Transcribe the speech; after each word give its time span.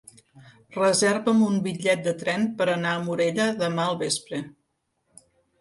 Reserva'm 0.77 1.43
un 1.49 1.59
bitllet 1.67 2.01
de 2.09 2.15
tren 2.23 2.47
per 2.63 2.69
anar 2.77 2.95
a 2.97 3.05
Morella 3.11 3.47
demà 3.63 3.87
al 3.93 4.01
vespre. 4.05 4.45